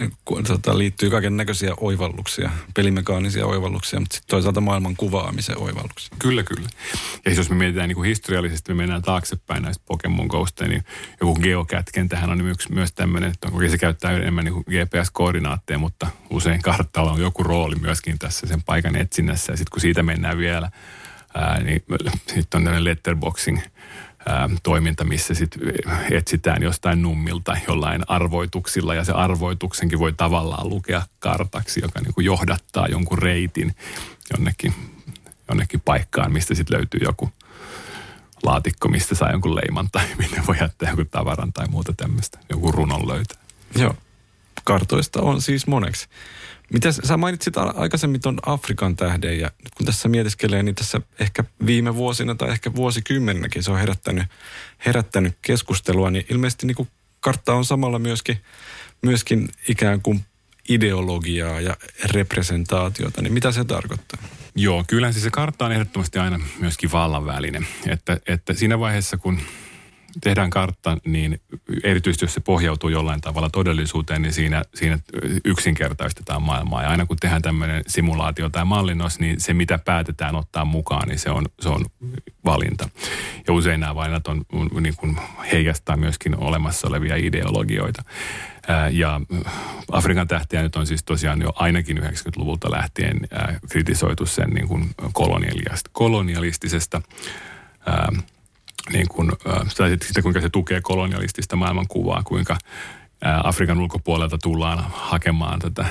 [0.46, 6.16] tota, liittyy kaiken näköisiä oivalluksia, pelimekaanisia oivalluksia, mutta sitten toisaalta maailman kuvaamisen oivalluksia.
[6.18, 6.68] Kyllä, kyllä.
[7.24, 10.84] Ja jos me mietitään niin kuin historiallisesti, me mennään taaksepäin näistä Pokemon Ghosta, niin
[11.20, 16.62] joku geokätkentähän on myös, myös tämmöinen, että okei se käyttää enemmän niin GPS-koordinaatteja, mutta usein
[16.62, 19.52] karttalla on joku rooli myöskin tässä sen paikan etsinnässä.
[19.52, 20.70] Ja sitten kun siitä mennään vielä,
[21.34, 21.84] ää, niin
[22.26, 23.60] sitten on tämmöinen letterboxing–
[24.62, 25.58] toiminta, missä sit
[26.10, 32.24] etsitään jostain nummilta jollain arvoituksilla ja se arvoituksenkin voi tavallaan lukea kartaksi, joka niin kuin
[32.24, 33.74] johdattaa jonkun reitin
[34.32, 34.74] jonnekin,
[35.48, 37.32] jonnekin paikkaan, mistä sitten löytyy joku
[38.42, 42.72] laatikko, mistä saa jonkun leiman tai minne voi jättää jonkun tavaran tai muuta tämmöistä, joku
[42.72, 43.42] runon löytää.
[43.76, 43.94] Joo,
[44.64, 46.08] kartoista on siis moneksi.
[46.72, 51.94] Mitä sä mainitsit aikaisemmin tuon Afrikan tähden ja kun tässä mietiskelee, niin tässä ehkä viime
[51.94, 54.24] vuosina tai ehkä vuosikymmenenäkin se on herättänyt,
[54.86, 56.88] herättänyt keskustelua, niin ilmeisesti niin kuin
[57.20, 58.38] kartta on samalla myöskin,
[59.02, 60.24] myöskin ikään kuin
[60.68, 64.22] ideologiaa ja representaatiota, niin mitä se tarkoittaa?
[64.54, 67.62] Joo, kyllä siis se kartta on ehdottomasti aina myöskin vallan väline.
[67.86, 69.40] Että, että siinä vaiheessa, kun
[70.20, 71.40] tehdään kartta, niin
[71.84, 74.98] erityisesti jos se pohjautuu jollain tavalla todellisuuteen, niin siinä, siinä
[75.44, 76.82] yksinkertaistetaan maailmaa.
[76.82, 81.18] Ja aina kun tehdään tämmöinen simulaatio tai mallinnos, niin se mitä päätetään ottaa mukaan, niin
[81.18, 81.84] se on, se on
[82.44, 82.88] valinta.
[83.46, 84.44] Ja usein nämä valinnat on,
[84.80, 85.16] niin kuin
[85.52, 88.02] heijastaa myöskin olemassa olevia ideologioita.
[88.90, 89.20] Ja
[89.92, 93.20] Afrikan tähtiä nyt on siis tosiaan jo ainakin 90-luvulta lähtien
[93.70, 94.90] kritisoitu sen niin kuin
[95.92, 97.02] kolonialistisesta
[98.92, 99.32] niin kuin,
[100.02, 102.58] sitten kuinka se tukee kolonialistista maailmankuvaa, kuinka
[103.44, 105.86] Afrikan ulkopuolelta tullaan hakemaan tätä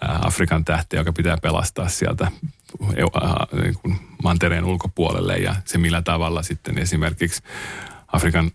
[0.00, 2.30] Afrikan tähteä, joka pitää pelastaa sieltä
[3.62, 7.42] niin kuin mantereen ulkopuolelle ja se millä tavalla sitten esimerkiksi
[8.08, 8.50] Afrikan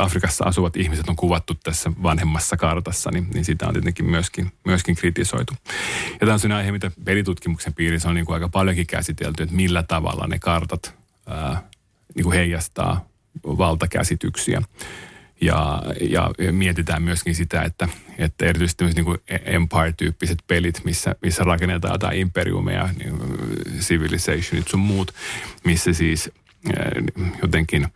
[0.00, 4.96] Afrikassa asuvat ihmiset on kuvattu tässä vanhemmassa kartassa, niin, niin sitä on tietenkin myöskin, myöskin
[4.96, 5.52] kritisoitu.
[6.12, 9.54] Ja tämä on sellainen aihe, mitä pelitutkimuksen piirissä on niin kuin aika paljonkin käsitelty, että
[9.54, 10.94] millä tavalla ne kartat
[11.26, 11.62] ää,
[12.14, 13.08] niin kuin heijastaa
[13.44, 14.62] valtakäsityksiä.
[15.40, 21.94] Ja, ja mietitään myöskin sitä, että, että erityisesti niin kuin Empire-tyyppiset pelit, missä, missä rakennetaan
[21.94, 23.18] jotain imperiumeja, niin
[23.80, 25.14] civilizationit sun muut,
[25.64, 26.30] missä siis
[27.42, 27.86] jotenkin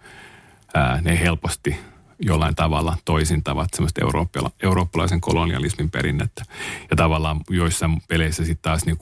[0.75, 1.77] ää, ne helposti
[2.19, 6.45] jollain tavalla toisintavat semmoista eurooppala, eurooppalaisen kolonialismin perinnettä.
[6.91, 8.99] Ja tavallaan joissain peleissä sitten taas niin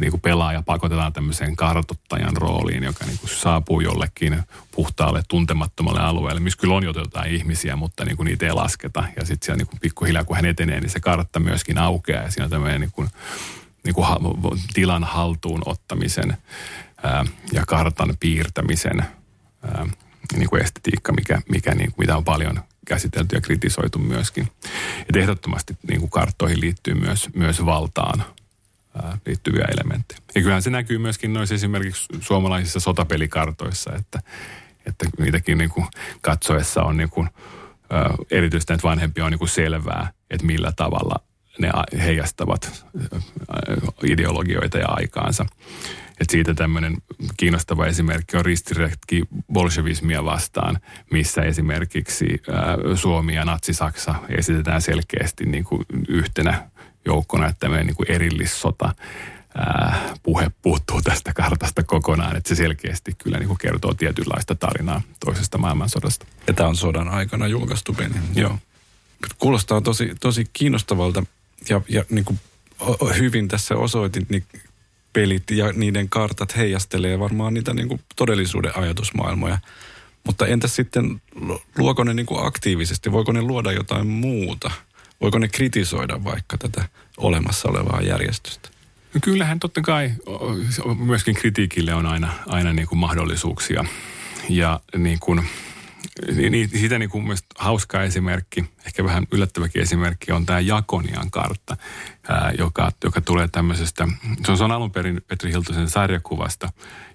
[0.00, 6.40] niin kuin pelaaja pakotetaan tämmöiseen kartottajan rooliin, joka niin kuin saapuu jollekin puhtaalle, tuntemattomalle alueelle,
[6.40, 9.04] missä kyllä on jo jotain ihmisiä, mutta niin kuin niitä ei lasketa.
[9.16, 12.30] Ja sitten siellä niin kuin pikkuhiljaa, kun hän etenee, niin se kartta myöskin aukeaa ja
[12.30, 13.08] siinä on tämmöinen niin kuin,
[13.84, 14.06] niin kuin
[14.74, 16.36] tilan haltuun ottamisen
[17.02, 19.00] ää, ja kartan piirtämisen
[19.62, 19.86] ää,
[20.36, 24.48] niin kuin estetiikka, mikä, mikä niin kuin, mitä on paljon käsitelty ja kritisoitu myöskin.
[25.08, 28.24] Et ehdottomasti niin kuin karttoihin liittyy myös, myös valtaan–
[29.26, 30.20] liittyviä elementtejä.
[30.34, 34.20] Ja kyllähän se näkyy myöskin noissa esimerkiksi suomalaisissa sotapelikartoissa, että,
[34.86, 35.86] että niitäkin niin kuin
[36.20, 37.28] katsoessa on niin kuin,
[38.30, 41.16] erityisesti näitä vanhempia on niin kuin selvää, että millä tavalla
[41.58, 42.84] ne heijastavat
[44.04, 45.46] ideologioita ja aikaansa.
[46.20, 46.96] Et siitä tämmöinen
[47.36, 50.78] kiinnostava esimerkki on ristiretki bolshevismia vastaan,
[51.10, 52.42] missä esimerkiksi
[52.94, 56.70] Suomi ja Natsi-Saksa esitetään selkeästi niin kuin yhtenä
[57.06, 58.94] joukkona, että tämmöinen niin kuin erillissota
[59.58, 65.02] ää, puhe puuttuu tästä kartasta kokonaan, että se selkeästi kyllä niin kuin kertoo tietynlaista tarinaa
[65.24, 66.26] toisesta maailmansodasta.
[66.46, 68.14] Ja tämä on sodan aikana julkaistu peli.
[68.34, 68.58] Joo.
[69.38, 71.22] Kuulostaa tosi, tosi kiinnostavalta
[71.68, 72.40] ja, ja niin kuin
[73.18, 74.44] hyvin tässä osoitit, niin
[75.12, 79.58] pelit ja niiden kartat heijastelee varmaan niitä niin kuin todellisuuden ajatusmaailmoja.
[80.24, 81.22] Mutta entäs sitten,
[81.78, 84.70] luoko ne niin kuin aktiivisesti, voiko ne luoda jotain muuta–
[85.20, 88.68] voiko ne kritisoida vaikka tätä olemassa olevaa järjestystä?
[89.14, 90.12] No kyllähän totta kai
[90.98, 93.84] myöskin kritiikille on aina, aina niin kuin mahdollisuuksia.
[94.48, 95.44] Ja niin kuin,
[96.36, 101.76] niin, siitä niin kuin mielestä hauska esimerkki, ehkä vähän yllättäväkin esimerkki on tämä Jakonian kartta,
[102.28, 104.08] ää, joka, joka tulee tämmöisestä,
[104.44, 106.72] se on, se on alun perin Petri Hiltosen sarjakuvasta,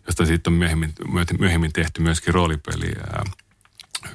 [0.08, 0.94] josta siitä on myöhemmin,
[1.40, 3.24] myöhemmin tehty myöskin roolipeli ää,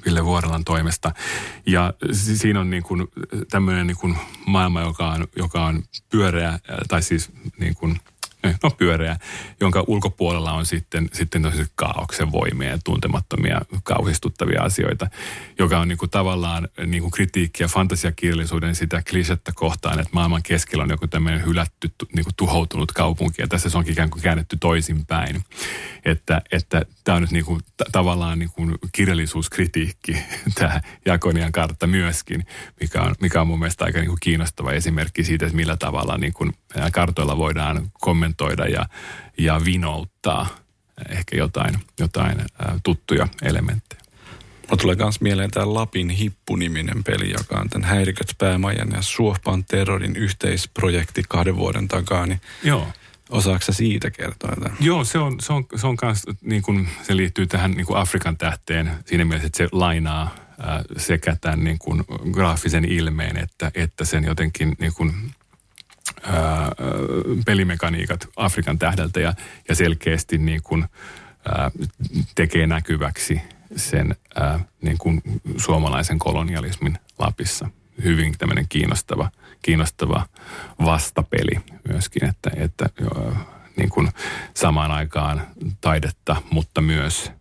[0.04, 1.12] Ville Vuorelan toimesta.
[1.66, 3.08] Ja si- siinä on niin kuin
[3.50, 8.00] tämmöinen niin kuin maailma, joka on, joka on pyöreä, tai siis niin kuin–
[8.62, 9.16] no pyöreä,
[9.60, 15.06] jonka ulkopuolella on sitten, sitten kaauksen voimia ja tuntemattomia kauhistuttavia asioita,
[15.58, 20.84] joka on niin kuin tavallaan niin kuin kritiikkiä fantasiakirjallisuuden sitä klisettä kohtaan, että maailman keskellä
[20.84, 24.56] on joku tämmöinen hylätty, niin kuin tuhoutunut kaupunki ja tässä se onkin ikään kuin käännetty
[24.60, 25.44] toisinpäin.
[26.04, 30.16] Että, että tämä on nyt niin kuin, t- tavallaan niin kuin kirjallisuuskritiikki,
[30.58, 32.46] tämä Jakonian kartta myöskin,
[32.80, 36.18] mikä on, mikä on mun mielestä aika niin kuin kiinnostava esimerkki siitä, että millä tavalla
[36.18, 36.52] niin kuin
[36.92, 38.86] kartoilla voidaan kommentoida ja,
[39.38, 40.48] ja vinouttaa
[41.08, 42.38] ehkä jotain, jotain
[42.82, 44.00] tuttuja elementtejä.
[44.66, 49.64] Mulla tulee myös mieleen tämä Lapin hippuniminen peli, joka on tämän Häiriköt päämajan ja Suohpan
[49.64, 52.26] terrorin yhteisprojekti kahden vuoden takaa.
[52.26, 52.88] Niin Joo.
[53.30, 54.76] Osaatko siitä kertoa jotain?
[54.80, 57.98] Joo, se on, se on, se on kans, niin kuin, se liittyy tähän niin kuin
[57.98, 60.34] Afrikan tähteen siinä mielessä, että se lainaa
[60.96, 65.12] sekä tämän niin kuin, graafisen ilmeen että, että sen jotenkin niin kuin,
[66.26, 66.72] ää,
[67.46, 69.34] pelimekaniikat Afrikan tähdeltä ja,
[69.68, 70.84] ja selkeästi niin kuin,
[71.48, 71.70] ää,
[72.34, 73.40] tekee näkyväksi
[73.76, 75.22] sen ää, niin kuin
[75.56, 77.70] suomalaisen kolonialismin Lapissa.
[78.04, 79.30] Hyvin tämmöinen kiinnostava,
[79.62, 80.26] kiinnostava
[80.84, 82.86] vastapeli myöskin, että, että
[83.76, 84.08] niin kuin
[84.54, 85.42] samaan aikaan
[85.80, 87.32] taidetta, mutta myös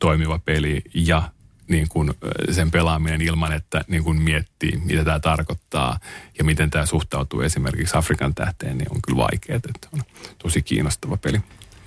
[0.00, 1.22] toimiva peli ja
[1.68, 2.10] niin kuin
[2.50, 5.98] sen pelaaminen ilman, että niin kuin miettii, mitä tämä tarkoittaa
[6.38, 10.02] ja miten tämä suhtautuu esimerkiksi Afrikan tähteen, niin on kyllä vaikeaa, että on
[10.38, 11.40] tosi kiinnostava peli.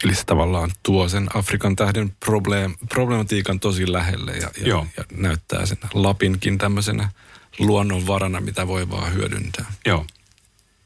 [0.04, 5.66] Eli se tavallaan tuo sen Afrikan tähden probleem, problematiikan tosi lähelle ja, ja, ja näyttää
[5.66, 7.10] sen Lapinkin tämmöisenä
[7.60, 9.66] luonnonvarana, mitä voi vaan hyödyntää.
[9.86, 10.06] Joo.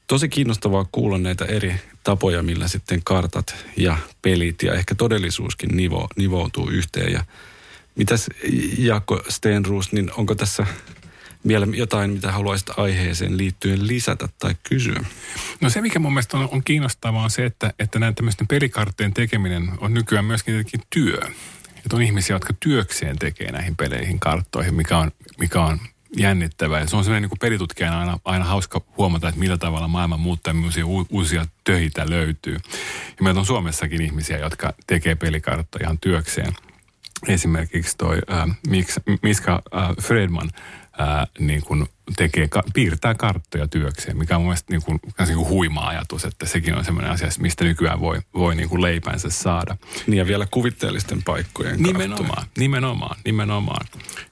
[0.08, 6.08] Tosi kiinnostavaa kuulla näitä eri tapoja, millä sitten kartat ja pelit ja ehkä todellisuuskin nivo,
[6.16, 7.14] nivoutuu yhteen.
[7.14, 7.26] Ja
[7.96, 8.30] mitäs
[8.78, 10.66] Jaakko Stenruus, niin onko tässä
[11.48, 15.04] vielä jotain, mitä haluaisit aiheeseen liittyen lisätä tai kysyä?
[15.62, 19.14] No se, mikä mun mielestä on, on kiinnostavaa, on se, että, että näiden tämmöisten pelikartteen
[19.14, 21.20] tekeminen on nykyään myöskin tietenkin työ.
[21.78, 25.80] Että on ihmisiä, jotka työkseen tekee näihin peleihin karttoihin, mikä on, mikä on
[26.18, 26.80] jännittävää.
[26.80, 30.54] Ja se on sellainen niin pelitutkijana aina, aina hauska huomata, että millä tavalla maailma muuttaa,
[30.54, 32.58] millaisia uusia töitä löytyy.
[33.18, 36.54] Ja meillä on Suomessakin ihmisiä, jotka tekee pelikarttoja ihan työkseen.
[37.28, 38.58] Esimerkiksi toi äh,
[39.22, 40.50] Miska äh, Fredman
[41.00, 45.50] ää, niin kuin tekee, piirtää karttoja työkseen, mikä on mun mielestä niin kuin, niin kuin
[45.50, 49.78] huima ajatus, että sekin on semmoinen asia, mistä nykyään voi, voi niin kuin leipänsä saada.
[50.08, 52.46] Niin ja vielä kuvitteellisten paikkojen Nimenomaan, karttoja.
[52.58, 53.86] nimenomaan, nimenomaan.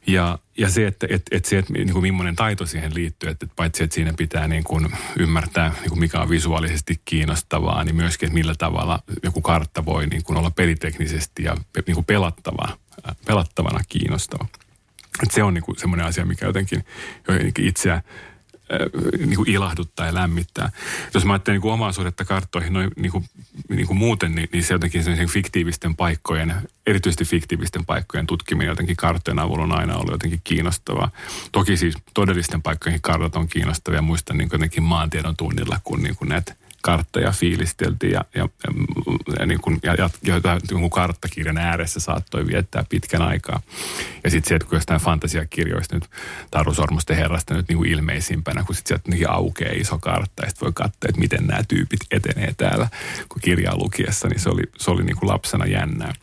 [0.08, 3.47] Ja, ja se, että et, et se, että niin kuin millainen taito siihen liittyy, että
[3.56, 8.27] paitsi että siinä pitää niin kuin ymmärtää, niin kuin mikä on visuaalisesti kiinnostavaa, niin myöskin,
[8.27, 12.77] että millä tavalla joku kartta voi niin kuin olla peliteknisesti ja niin kuin pelattava,
[13.25, 14.47] pelattavana kiinnostava.
[15.24, 16.84] Että se on niinku semmoinen asia, mikä jotenkin,
[17.60, 18.04] itseä äh,
[19.17, 20.72] niin kuin ilahduttaa ja lämmittää.
[21.13, 23.26] Jos mä ajattelen niin omaa suhdetta karttoihin noin niin kuin,
[23.70, 26.54] niin kuin muuten, niin, niin se jotenkin sen fiktiivisten paikkojen,
[26.88, 31.12] erityisesti fiktiivisten paikkojen tutkiminen jotenkin karttojen avulla on aina ollut jotenkin kiinnostavaa.
[31.52, 34.02] Toki siis todellisten paikkoihin kartat on kiinnostavia.
[34.02, 38.50] Muistan niin jotenkin maantiedon tunnilla, kun niin kuin näitä karttoja fiilisteltiin ja, ja,
[39.40, 43.62] ja, niin kuin, ja, ja, ja jonkun karttakirjan ääressä saattoi viettää pitkän aikaa.
[44.24, 46.10] Ja sitten se, että kun jostain fantasiakirjoista nyt
[46.52, 50.66] Taru Sormusten herrasta nyt niin kuin ilmeisimpänä, kun sitten sieltä aukeaa iso kartta ja sitten
[50.66, 52.88] voi katsoa, että miten nämä tyypit etenee täällä,
[53.30, 56.13] kun kirjaa lukiessa, niin se oli, se oli niin kuin lapsena jännää.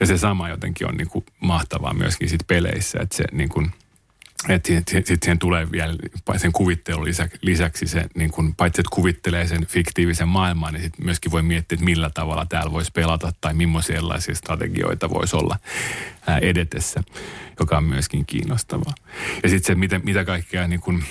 [0.00, 3.72] Ja se sama jotenkin on niin kuin mahtavaa myöskin sit peleissä, että se niin kuin–
[4.48, 5.94] että sitten sit siihen tulee vielä
[6.36, 11.04] sen kuvittelun lisäksi, lisäksi se, niin kun, paitsi että kuvittelee sen fiktiivisen maailman, niin sitten
[11.04, 15.58] myöskin voi miettiä, että millä tavalla täällä voisi pelata tai millaisia sellaisia strategioita voisi olla
[16.26, 17.02] ää, edetessä,
[17.60, 18.94] joka on myöskin kiinnostavaa.
[19.42, 21.02] Ja sitten se, mitä, mitä kaikkea niin kun,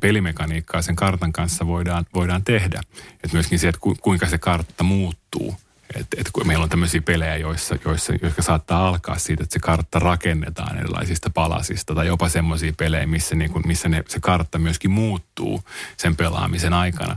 [0.00, 2.80] pelimekaniikkaa sen kartan kanssa voidaan, voidaan tehdä.
[3.10, 5.56] Että myöskin se, että ku, kuinka se kartta muuttuu–
[5.94, 9.58] et, et kun meillä on tämmöisiä pelejä, joissa, joissa, jotka saattaa alkaa siitä, että se
[9.58, 14.58] kartta rakennetaan erilaisista palasista, tai jopa semmoisia pelejä, missä, niin kun, missä ne, se kartta
[14.58, 15.62] myöskin muuttuu
[15.96, 17.16] sen pelaamisen aikana.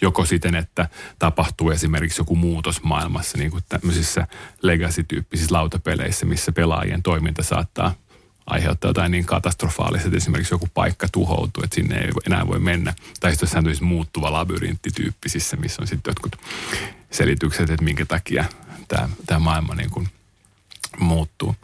[0.00, 4.26] Joko siten, että tapahtuu esimerkiksi joku muutos maailmassa, niin kuin tämmöisissä
[4.62, 7.94] legacy-tyyppisissä lautapeleissä, missä pelaajien toiminta saattaa
[8.46, 12.94] aiheuttaa jotain niin katastrofaalista, että esimerkiksi joku paikka tuhoutuu, että sinne ei enää voi mennä.
[13.20, 16.36] Tai sitten jossain muuttuva labyrintti tyyppisissä, missä on sitten jotkut
[17.10, 18.44] selitykset, että minkä takia
[18.88, 20.08] tämä, tämä maailma niin kuin
[20.98, 21.56] muuttuu.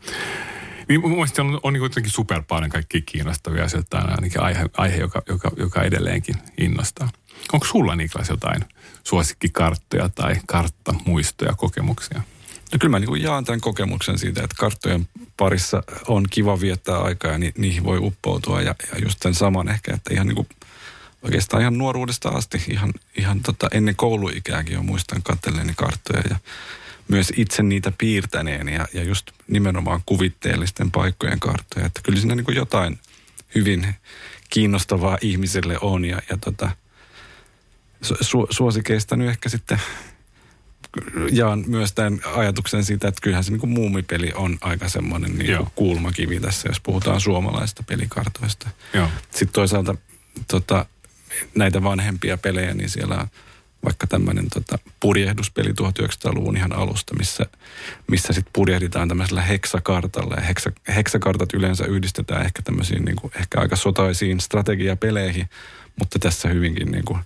[0.88, 3.90] Niin mun mielestä on, on niin jotenkin super paljon kaikkia kiinnostavia asioita.
[3.90, 7.08] Tämä on ainakin aihe, aihe joka, joka, joka edelleenkin innostaa.
[7.52, 8.64] Onko sulla Niklas jotain
[9.04, 12.22] suosikkikarttoja tai karttamuistoja, kokemuksia?
[12.72, 17.32] No kyllä mä niin jaan tämän kokemuksen siitä, että karttojen parissa on kiva viettää aikaa
[17.32, 18.62] ja ni, niihin voi uppoutua.
[18.62, 20.48] Ja, ja just sen saman ehkä, että ihan niin kuin,
[21.22, 26.36] oikeastaan ihan nuoruudesta asti, ihan, ihan tota ennen kouluikääkin jo muistan katselleeni karttoja ja
[27.08, 31.86] myös itse niitä piirtäneen ja, ja just nimenomaan kuvitteellisten paikkojen karttoja.
[31.86, 32.98] Että kyllä siinä niin kuin jotain
[33.54, 33.94] hyvin
[34.50, 36.70] kiinnostavaa ihmiselle on ja, ja tota,
[38.20, 39.80] su, suosikeista nyt ehkä sitten
[41.32, 45.56] jaan myös tämän ajatuksen siitä, että kyllähän se niin kuin muumipeli on aika semmoinen niin
[45.56, 48.68] kuin kulmakivi tässä, jos puhutaan suomalaista pelikartoista.
[48.94, 49.08] Joo.
[49.30, 49.94] Sitten toisaalta
[50.48, 50.86] tota,
[51.54, 53.26] näitä vanhempia pelejä, niin siellä on
[53.84, 57.46] vaikka tämmöinen tota, purjehduspeli 1900-luvun ihan alusta, missä,
[58.10, 60.34] missä sitten purjehditaan tämmöisellä heksakartalla.
[60.34, 65.48] Ja heksa, heksakartat yleensä yhdistetään ehkä tämmöisiin niin kuin, ehkä aika sotaisiin strategiapeleihin,
[65.98, 67.18] mutta tässä hyvinkin niin kuin,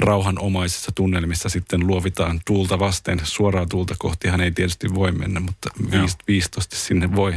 [0.00, 3.20] rauhanomaisissa tunnelmissa sitten luovitaan tuulta vasten.
[3.24, 5.70] Suoraa tuulta kohtihan ei tietysti voi mennä, mutta
[6.28, 7.34] viistosti sinne voi,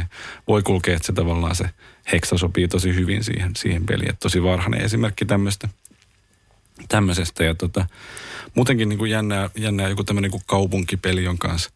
[0.48, 1.70] voi kulkea, että se tavallaan se
[2.12, 4.10] heksa sopii tosi hyvin siihen, siihen peliin.
[4.10, 5.68] Että tosi varhainen esimerkki tämmöistä,
[6.88, 7.44] tämmöisestä.
[7.44, 7.86] Ja tota,
[8.54, 11.70] muutenkin niin kuin jännää, jännää joku tämmöinen niin kaupunkipeli on kanssa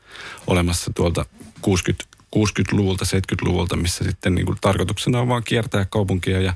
[0.47, 1.27] olemassa tuolta
[1.63, 2.05] 60,
[2.37, 6.55] 60-luvulta, 70-luvulta, missä sitten niin kuin tarkoituksena on vaan kiertää kaupunkia ja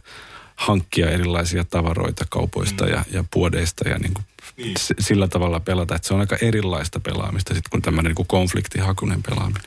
[0.56, 2.90] hankkia erilaisia tavaroita kaupoista mm.
[2.90, 4.24] ja, ja puodeista ja niin kuin
[4.56, 4.74] niin.
[4.98, 5.94] sillä tavalla pelata.
[5.94, 9.62] Että se on aika erilaista pelaamista sitten kuin tämmöinen niin kuin konfliktihakunen pelaaminen.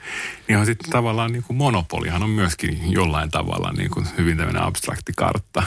[0.47, 4.63] Niin on sitten tavallaan niin kuin monopolihan on myöskin jollain tavalla niin kuin hyvin tämmöinen
[4.63, 5.63] abstrakti kartta.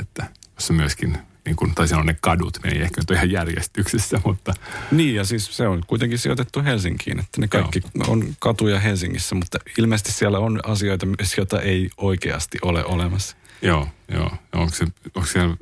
[0.00, 4.20] Että jossa myöskin niin kuin, tai on ne kadut, ne ei ehkä ole ihan järjestyksessä,
[4.24, 4.54] mutta...
[4.90, 8.04] Niin, ja siis se on kuitenkin sijoitettu Helsinkiin, että ne kaikki Joo.
[8.08, 13.36] on katuja Helsingissä, mutta ilmeisesti siellä on asioita myös, joita ei oikeasti ole olemassa.
[13.62, 14.30] Joo, joo.
[14.52, 15.56] Onko, se, onko siellä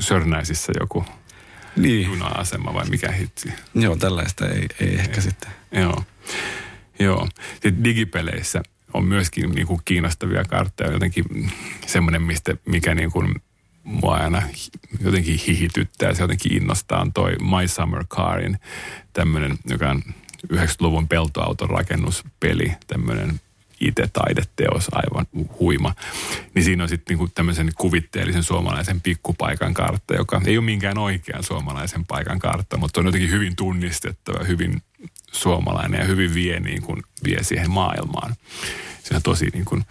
[0.00, 1.04] Sörnäisissä joku
[1.76, 2.06] niin.
[2.06, 3.52] juna-asema vai mikä hitsi?
[3.74, 5.22] Joo, tällaista ei, ei ehkä ei.
[5.22, 5.50] sitten.
[5.72, 6.04] Joo,
[6.98, 7.28] joo.
[7.52, 8.62] Sitten digipeleissä
[8.94, 11.50] on myöskin niin kuin kiinnostavia kartteja, jotenkin
[11.86, 13.34] semmoinen, mistä, mikä niin kuin
[13.82, 14.42] mua aina
[15.00, 18.58] jotenkin hihityttää, se jotenkin innostaa on toi My Summer Carin
[19.12, 20.02] tämmöinen, joka on
[20.52, 23.40] 90-luvun peltoauton rakennuspeli, tämmöinen
[23.80, 25.26] IT-taideteos, aivan
[25.58, 25.94] huima.
[26.54, 31.42] Niin siinä on sitten niinku tämmöisen kuvitteellisen suomalaisen pikkupaikan kartta, joka ei ole minkään oikean
[31.42, 34.82] suomalaisen paikan kartta, mutta on jotenkin hyvin tunnistettava, hyvin
[35.32, 38.34] suomalainen ja hyvin vie, niin kuin, vie siihen maailmaan.
[39.02, 39.84] Se on tosi niin kuin,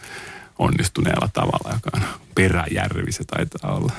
[0.60, 2.02] onnistuneella tavalla, joka on
[2.36, 3.94] Peräjärvi se taitaa olla.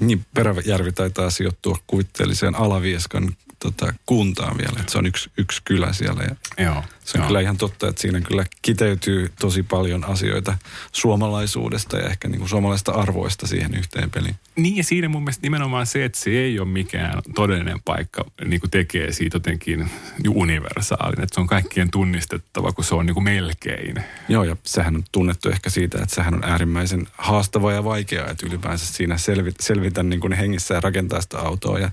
[0.00, 4.80] Niin, Peräjärvi taitaa sijoittua kuvitteelliseen Alavieskan tota, kuntaan vielä.
[4.80, 6.22] Että se on yksi, yksi kylä siellä.
[6.22, 6.84] Ja Joo.
[7.04, 7.26] Se on Joo.
[7.26, 10.58] kyllä ihan totta, että siinä kyllä kiteytyy tosi paljon asioita
[10.92, 14.34] suomalaisuudesta ja ehkä niin kuin suomalaista arvoista siihen yhteen peliin.
[14.56, 18.60] Niin ja siinä mun mielestä nimenomaan se, että se ei ole mikään todellinen paikka, niin
[18.60, 19.90] kuin tekee siitä jotenkin
[20.28, 21.20] universaalin.
[21.20, 23.96] Että se on kaikkien tunnistettava, kun se on niin kuin melkein.
[24.28, 28.46] Joo ja sehän on tunnettu ehkä siitä, että sehän on äärimmäisen haastava ja vaikeaa, että
[28.46, 31.90] ylipäänsä siinä selvitä, selvitä niin kuin hengissä ja rakentaa sitä autoa ja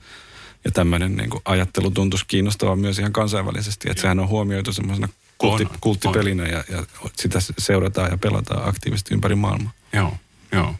[0.65, 5.07] ja tämmöinen niin kuin ajattelu tuntuisi kiinnostavaa myös ihan kansainvälisesti, että sehän on huomioitu semmoisena
[5.37, 6.49] kultti, on, kulttipelinä on.
[6.49, 9.71] Ja, ja sitä seurataan ja pelataan aktiivisesti ympäri maailmaa.
[9.93, 10.17] Joo,
[10.51, 10.75] joo.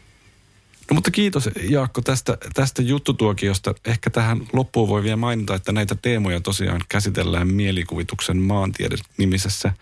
[0.90, 3.74] No mutta kiitos Jaakko tästä, tästä juttutuokiosta.
[3.84, 9.72] Ehkä tähän loppuun voi vielä mainita, että näitä teemoja tosiaan käsitellään mielikuvituksen maantiede nimisessä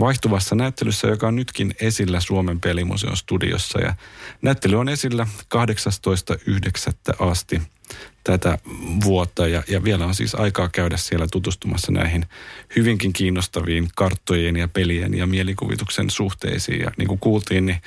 [0.00, 3.80] vaihtuvassa näyttelyssä, joka on nytkin esillä Suomen pelimuseon studiossa.
[3.80, 3.94] Ja
[4.42, 7.26] näyttely on esillä 18.9.
[7.26, 7.62] asti
[8.24, 8.58] tätä
[9.04, 12.26] vuotta ja, ja vielä on siis aikaa käydä siellä tutustumassa näihin
[12.76, 16.80] hyvinkin kiinnostaviin karttojen ja pelien ja mielikuvituksen suhteisiin.
[16.80, 17.78] Ja niin kuin kuultiin, niin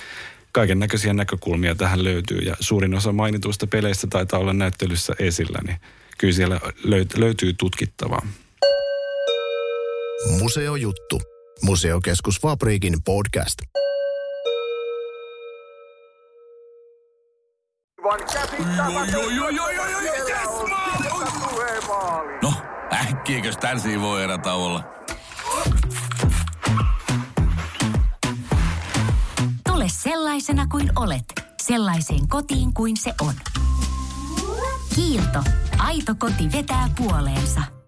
[0.51, 5.77] kaiken näköisiä näkökulmia tähän löytyy ja suurin osa mainituista peleistä taitaa olla näyttelyssä esillä, niin
[6.17, 8.27] kyllä siellä löyt- löytyy tutkittavaa.
[10.39, 11.21] Museojuttu.
[11.61, 13.57] Museokeskus Fabriikin podcast.
[22.41, 22.53] No,
[22.93, 24.83] äkkiäkös tän voi erä olla?
[29.67, 31.23] Tule sellaisena kuin olet,
[31.61, 33.33] sellaiseen kotiin kuin se on.
[34.95, 35.43] Kiilto.
[35.79, 37.80] Aito koti vetää puoleensa.